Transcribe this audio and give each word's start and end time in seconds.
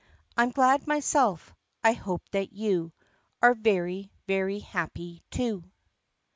I' 0.35 0.41
m 0.45 0.49
glad 0.49 0.87
myself. 0.87 1.53
I 1.83 1.93
hope 1.93 2.23
that 2.31 2.51
you 2.53 2.91
Are 3.43 3.53
very 3.53 4.11
* 4.19 4.25
very 4.27 4.57
happy 4.57 5.21
too. 5.29 5.63